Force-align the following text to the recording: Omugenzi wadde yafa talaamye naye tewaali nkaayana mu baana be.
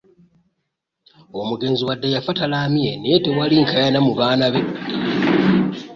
Omugenzi 1.39 1.81
wadde 1.89 2.07
yafa 2.15 2.31
talaamye 2.39 2.89
naye 3.01 3.17
tewaali 3.23 3.55
nkaayana 3.63 3.99
mu 4.05 4.11
baana 4.19 4.45
be. 4.53 4.61